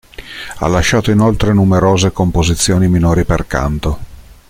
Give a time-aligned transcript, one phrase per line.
[0.57, 3.99] Ha lasciato inoltre numerose composizioni minori per canto.